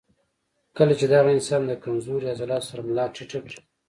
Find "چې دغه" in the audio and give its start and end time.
0.99-1.29